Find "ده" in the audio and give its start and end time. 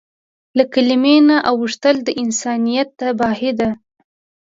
3.59-3.69